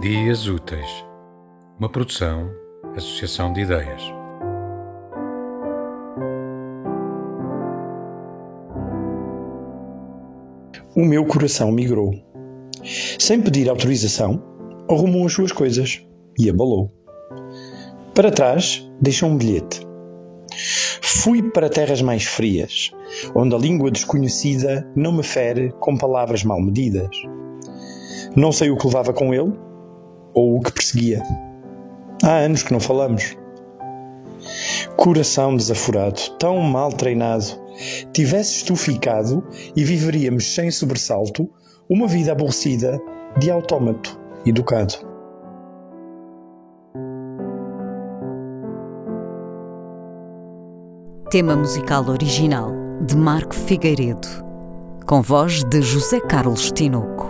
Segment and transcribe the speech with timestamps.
[0.00, 1.04] Dias Úteis,
[1.78, 2.50] uma produção,
[2.96, 4.02] associação de ideias.
[10.96, 12.14] O meu coração migrou.
[13.18, 14.42] Sem pedir autorização,
[14.88, 16.02] arrumou as suas coisas
[16.38, 16.90] e abalou.
[18.14, 19.86] Para trás, deixou um bilhete.
[21.02, 22.90] Fui para terras mais frias,
[23.34, 27.14] onde a língua desconhecida não me fere com palavras mal medidas.
[28.34, 29.68] Não sei o que levava com ele
[30.34, 31.22] ou o que perseguia.
[32.22, 33.36] Há anos que não falamos.
[34.96, 37.46] Coração desaforado, tão mal treinado,
[38.12, 41.48] tivesses tu ficado e viveríamos sem sobressalto
[41.88, 43.00] uma vida aborrecida
[43.38, 44.94] de autómato educado.
[51.30, 52.72] Tema musical original
[53.06, 54.26] de Marco Figueiredo,
[55.06, 57.29] com voz de José Carlos Tinoco.